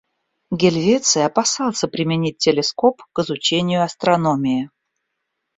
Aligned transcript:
Гельвеций 0.49 1.23
опасался 1.23 1.87
применить 1.87 2.39
телескоп 2.39 3.03
к 3.13 3.19
изучению 3.19 3.83
астрономии. 3.83 4.71